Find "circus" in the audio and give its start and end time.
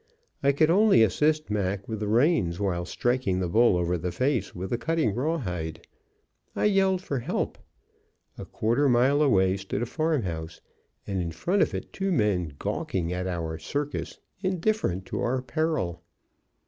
13.59-14.17